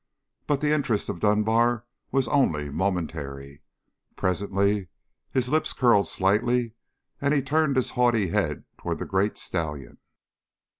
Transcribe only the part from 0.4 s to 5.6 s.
But the interest of Dunbar was only monetary. Presently his